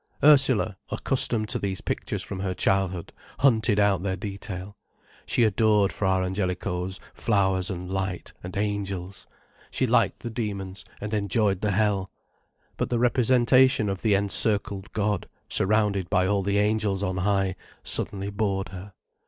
Ursula, 0.23 0.77
accustomed 0.89 1.47
to 1.49 1.59
these 1.59 1.79
pictures 1.79 2.23
from 2.23 2.39
her 2.39 2.55
childhood, 2.55 3.13
hunted 3.37 3.77
out 3.77 4.01
their 4.01 4.15
detail. 4.15 4.75
She 5.27 5.43
adored 5.43 5.93
Fra 5.93 6.25
Angelico's 6.25 6.99
flowers 7.13 7.69
and 7.69 7.87
light 7.87 8.33
and 8.43 8.57
angels, 8.57 9.27
she 9.69 9.85
liked 9.85 10.21
the 10.21 10.31
demons 10.31 10.85
and 10.99 11.13
enjoyed 11.13 11.61
the 11.61 11.73
hell. 11.73 12.09
But 12.77 12.89
the 12.89 12.97
representation 12.97 13.89
of 13.89 14.01
the 14.01 14.15
encircled 14.15 14.91
God, 14.91 15.29
surrounded 15.49 16.09
by 16.09 16.25
all 16.25 16.41
the 16.41 16.57
angels 16.57 17.03
on 17.03 17.17
high, 17.17 17.55
suddenly 17.83 18.31
bored 18.31 18.69
her. 18.69 18.93